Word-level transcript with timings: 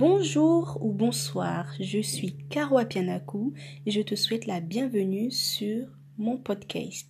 Bonjour 0.00 0.78
ou 0.80 0.92
bonsoir, 0.92 1.74
je 1.78 2.00
suis 2.00 2.34
Caro 2.48 2.78
Apianaku 2.78 3.52
et 3.84 3.90
je 3.90 4.00
te 4.00 4.14
souhaite 4.14 4.46
la 4.46 4.60
bienvenue 4.60 5.30
sur 5.30 5.88
mon 6.16 6.38
podcast. 6.38 7.06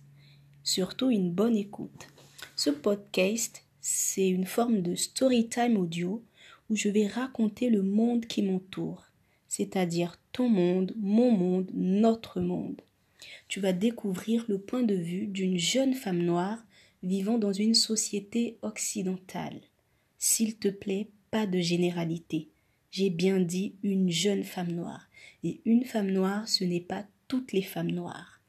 Surtout 0.65 1.09
une 1.09 1.31
bonne 1.31 1.55
écoute. 1.55 2.09
Ce 2.57 2.69
podcast, 2.69 3.63
c'est 3.79 4.27
une 4.27 4.43
forme 4.43 4.81
de 4.81 4.95
story 4.95 5.47
time 5.47 5.77
audio 5.77 6.21
où 6.69 6.75
je 6.75 6.89
vais 6.89 7.07
raconter 7.07 7.69
le 7.69 7.81
monde 7.81 8.25
qui 8.25 8.43
m'entoure, 8.43 9.05
c'est-à-dire 9.47 10.19
ton 10.33 10.49
monde, 10.49 10.93
mon 10.99 11.31
monde, 11.31 11.71
notre 11.73 12.41
monde. 12.41 12.81
Tu 13.47 13.61
vas 13.61 13.71
découvrir 13.71 14.43
le 14.49 14.59
point 14.59 14.83
de 14.83 14.95
vue 14.95 15.27
d'une 15.27 15.57
jeune 15.57 15.93
femme 15.93 16.23
noire 16.23 16.61
vivant 17.03 17.37
dans 17.37 17.53
une 17.53 17.73
société 17.73 18.57
occidentale. 18.63 19.61
S'il 20.19 20.57
te 20.57 20.67
plaît, 20.67 21.07
pas 21.31 21.47
de 21.47 21.61
généralité. 21.61 22.49
J'ai 22.91 23.09
bien 23.09 23.39
dit 23.39 23.75
une 23.83 24.09
jeune 24.09 24.43
femme 24.43 24.71
noire. 24.71 25.07
Et 25.43 25.61
une 25.65 25.85
femme 25.85 26.11
noire, 26.11 26.47
ce 26.47 26.63
n'est 26.63 26.81
pas 26.81 27.05
toutes 27.27 27.53
les 27.53 27.61
femmes 27.61 27.91
noires. 27.91 28.41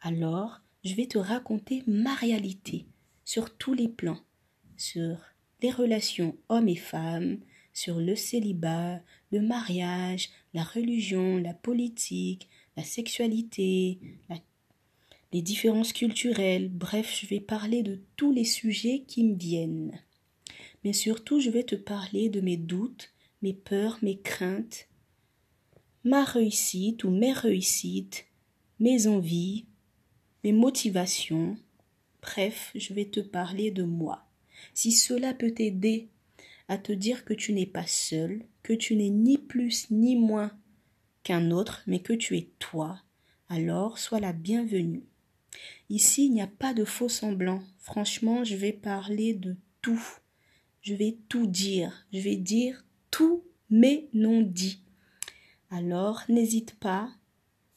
Alors, 0.00 0.60
je 0.84 0.94
vais 0.94 1.06
te 1.06 1.18
raconter 1.18 1.82
ma 1.86 2.14
réalité 2.14 2.86
sur 3.24 3.56
tous 3.56 3.74
les 3.74 3.88
plans, 3.88 4.20
sur 4.76 5.18
les 5.62 5.70
relations 5.70 6.36
hommes 6.48 6.68
et 6.68 6.76
femmes, 6.76 7.38
sur 7.72 7.98
le 7.98 8.14
célibat, 8.14 9.00
le 9.32 9.40
mariage, 9.40 10.30
la 10.54 10.62
religion, 10.62 11.38
la 11.38 11.54
politique, 11.54 12.48
la 12.76 12.84
sexualité, 12.84 13.98
les 15.32 15.42
différences 15.42 15.92
culturelles, 15.92 16.68
bref, 16.68 17.18
je 17.20 17.26
vais 17.26 17.40
parler 17.40 17.82
de 17.82 18.00
tous 18.16 18.32
les 18.32 18.44
sujets 18.44 19.04
qui 19.06 19.24
me 19.24 19.36
viennent. 19.36 20.00
Mais 20.84 20.92
surtout, 20.92 21.40
je 21.40 21.50
vais 21.50 21.64
te 21.64 21.74
parler 21.74 22.28
de 22.28 22.40
mes 22.40 22.56
doutes, 22.56 23.12
mes 23.46 23.54
peurs, 23.54 24.00
mes 24.02 24.18
craintes, 24.18 24.88
ma 26.02 26.24
réussite 26.24 27.04
ou 27.04 27.10
mes 27.10 27.32
réussites, 27.32 28.26
mes 28.80 29.06
envies, 29.06 29.66
mes 30.42 30.50
motivations. 30.50 31.56
Bref, 32.20 32.72
je 32.74 32.92
vais 32.92 33.04
te 33.04 33.20
parler 33.20 33.70
de 33.70 33.84
moi. 33.84 34.26
Si 34.74 34.90
cela 34.90 35.32
peut 35.32 35.52
t'aider 35.52 36.08
à 36.66 36.76
te 36.76 36.90
dire 36.90 37.24
que 37.24 37.34
tu 37.34 37.52
n'es 37.52 37.66
pas 37.66 37.86
seul, 37.86 38.44
que 38.64 38.72
tu 38.72 38.96
n'es 38.96 39.10
ni 39.10 39.38
plus 39.38 39.92
ni 39.92 40.16
moins 40.16 40.50
qu'un 41.22 41.52
autre, 41.52 41.84
mais 41.86 42.00
que 42.00 42.14
tu 42.14 42.36
es 42.36 42.50
toi, 42.58 43.00
alors 43.48 43.98
sois 43.98 44.18
la 44.18 44.32
bienvenue. 44.32 45.04
Ici, 45.88 46.26
il 46.26 46.32
n'y 46.32 46.42
a 46.42 46.48
pas 46.48 46.74
de 46.74 46.84
faux 46.84 47.08
semblants. 47.08 47.62
Franchement, 47.78 48.42
je 48.42 48.56
vais 48.56 48.72
parler 48.72 49.34
de 49.34 49.56
tout. 49.82 50.04
Je 50.82 50.94
vais 50.94 51.16
tout 51.28 51.46
dire. 51.46 52.08
Je 52.12 52.18
vais 52.18 52.34
dire 52.34 52.82
tout 53.16 53.42
mais 53.70 54.08
non 54.12 54.42
dit. 54.42 54.82
Alors, 55.70 56.22
n'hésite 56.28 56.78
pas 56.78 57.08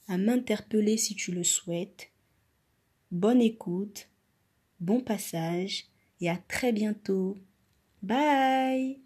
à 0.09 0.17
m'interpeller 0.17 0.97
si 0.97 1.15
tu 1.15 1.31
le 1.31 1.45
souhaites. 1.45 2.11
Bonne 3.09 3.41
écoute, 3.41 4.09
bon 4.81 4.99
passage 4.99 5.85
et 6.19 6.29
à 6.29 6.35
très 6.35 6.73
bientôt. 6.73 7.37
Bye 8.03 8.99